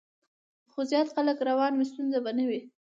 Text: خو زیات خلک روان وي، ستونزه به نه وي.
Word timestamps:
خو 0.71 0.79
زیات 0.91 1.09
خلک 1.15 1.37
روان 1.49 1.73
وي، 1.77 1.85
ستونزه 1.91 2.19
به 2.23 2.31
نه 2.37 2.45
وي. 2.49 2.59